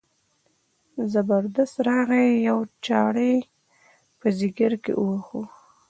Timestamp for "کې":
4.83-4.93